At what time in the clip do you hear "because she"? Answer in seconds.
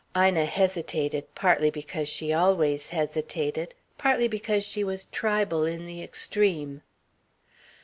1.69-2.33, 4.27-4.83